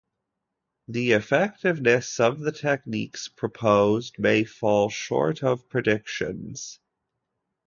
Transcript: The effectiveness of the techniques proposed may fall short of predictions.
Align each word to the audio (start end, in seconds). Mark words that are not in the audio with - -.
The 0.87 1.11
effectiveness 1.11 2.19
of 2.19 2.39
the 2.39 2.51
techniques 2.51 3.27
proposed 3.27 4.17
may 4.17 4.43
fall 4.45 4.89
short 4.89 5.43
of 5.43 5.69
predictions. 5.69 6.79